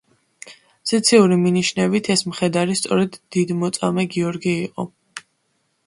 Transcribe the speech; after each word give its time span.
ზეციური 0.91 1.37
მინიშნებით 1.41 2.09
ეს 2.15 2.25
მხედარი 2.31 2.79
სწორედ 2.83 3.21
დიდმოწამე 3.37 4.11
გიორგი 4.17 4.57
იყო. 4.67 4.91